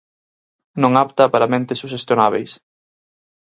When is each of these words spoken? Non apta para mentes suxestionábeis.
Non 0.81 0.91
apta 1.03 1.31
para 1.33 1.51
mentes 1.53 1.81
suxestionábeis. 1.81 2.51